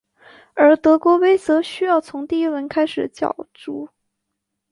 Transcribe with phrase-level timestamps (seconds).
[0.55, 3.87] 而德国杯则需要从第一轮开始角逐。